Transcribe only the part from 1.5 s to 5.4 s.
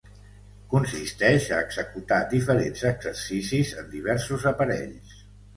a executar diferents exercicis en diversos aparells.